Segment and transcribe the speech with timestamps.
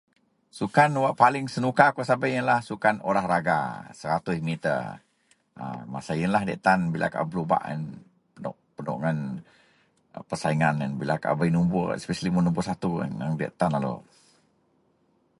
[0.57, 3.59] Sukan wak paling senuka kou sabei iyenlah sukan olahraga
[3.93, 4.77] 100 meta
[5.93, 7.61] masa iyen lah diyak tan bila kaau belubak
[8.75, 8.99] penoh
[10.29, 12.91] pasingan bila kaau bei nobor especially nobor satu.
[13.05, 13.95] Aneng diyak tan lalu.